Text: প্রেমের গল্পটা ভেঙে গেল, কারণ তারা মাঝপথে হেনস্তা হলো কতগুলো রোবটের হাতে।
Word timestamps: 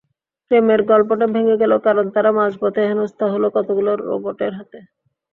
প্রেমের 0.51 0.81
গল্পটা 0.83 1.25
ভেঙে 1.33 1.55
গেল, 1.61 1.73
কারণ 1.85 2.05
তারা 2.15 2.29
মাঝপথে 2.37 2.81
হেনস্তা 2.89 3.25
হলো 3.33 3.47
কতগুলো 3.55 3.91
রোবটের 4.01 4.51
হাতে। 4.57 4.79